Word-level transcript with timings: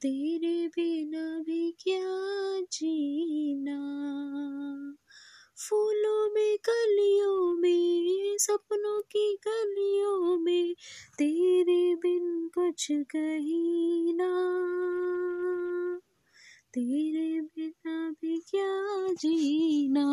तेरे 0.00 0.68
बिना 0.68 1.38
भी 1.38 1.70
क्या 1.70 2.60
जीना? 2.60 3.80
फूलों 5.68 6.34
में, 6.34 6.58
कलियों 6.58 7.54
में, 7.56 8.36
सपनों 8.38 9.00
की 9.00 9.38
गलियों 9.48 10.38
में, 10.38 10.74
तेरे 11.18 11.94
बिन 11.94 12.50
कुछ 12.54 12.88
कहीं 12.92 14.14
ना 14.14 14.43
तेरे 16.74 17.40
बिना 17.40 18.10
भी 18.10 18.38
क्या 18.38 19.12
जीना? 19.12 20.04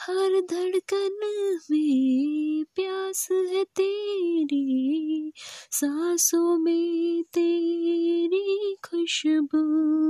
हर 0.00 0.40
धड़कन 0.40 1.18
में 1.22 2.64
प्यास 2.64 3.28
है 3.32 3.64
तेरी, 3.64 5.32
सांसों 5.70 6.58
में 6.58 7.22
तेरी 7.22 8.76
खुशबू 8.84 9.60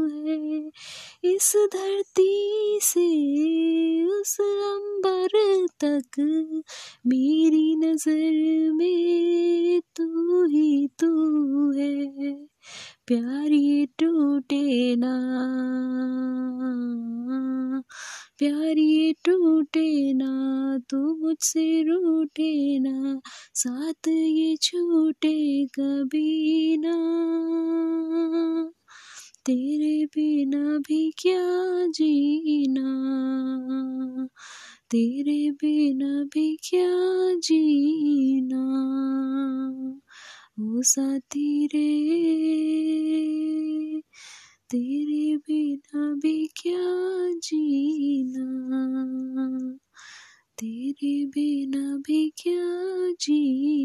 है। 0.09 0.71
इस 1.25 1.53
धरती 1.73 2.79
से 2.83 3.07
उस 4.07 4.41
अंबर 4.41 5.67
तक 5.67 6.19
मेरी 7.07 7.77
नज़र 7.77 8.52
प्यार 13.13 13.53
ये 13.53 13.87
टूटे 13.87 14.97
ना। 14.97 15.13
प्यार 18.39 18.79
ये 18.79 19.13
टूटे 19.13 20.13
ना, 20.13 20.31
तू 20.91 21.17
मुझसे 21.17 21.83
रूठे 21.83 22.79
ना। 22.79 23.21
साथ 23.55 24.09
ये 24.09 24.57
छूटे 24.63 25.67
कभी 25.67 26.77
ना। 26.77 26.95
तेरे 29.47 30.07
बिना 30.07 30.79
भी 30.79 31.11
क्या 31.19 31.87
जीना? 31.87 33.09
तेरे 34.91 35.51
बिना 35.51 36.25
भी 36.25 36.57
क्या 36.57 37.35
जीना? 37.35 38.79
ओ 40.61 40.83
साथी 40.83 41.67
रे। 41.67 42.92
तेरे 44.73 45.37
बिना 45.37 46.15
भी 46.15 46.47
क्या 46.47 46.79
जीना? 47.33 48.47
तेरे 50.59 51.27
बिना 51.27 51.97
भी 51.97 52.31
क्या 52.31 53.13
जीना? 53.21 53.82